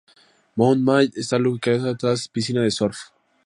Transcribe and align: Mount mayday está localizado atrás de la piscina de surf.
Mount 0.57 0.81
mayday 0.87 1.19
está 1.23 1.37
localizado 1.37 1.91
atrás 1.91 2.21
de 2.23 2.29
la 2.29 2.33
piscina 2.33 2.61
de 2.63 2.71
surf. 2.71 2.97